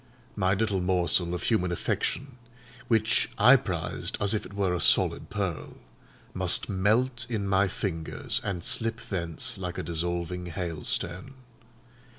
My 0.35 0.55
little 0.55 0.81
morsel 0.81 1.35
of 1.35 1.43
human 1.43 1.71
affection, 1.71 2.39
which 2.87 3.29
I 3.37 3.55
prized 3.55 4.17
as 4.19 4.33
if 4.33 4.47
it 4.47 4.53
were 4.55 4.73
a 4.73 4.79
solid 4.81 5.29
pearl, 5.29 5.77
must 6.33 6.67
melt 6.69 7.27
in 7.29 7.47
my 7.47 7.67
fingers 7.67 8.41
and 8.43 8.63
slip 8.63 8.99
thence 8.99 9.59
like 9.59 9.77
a 9.77 9.83
dissolving 9.83 10.47
hailstone. 10.47 11.35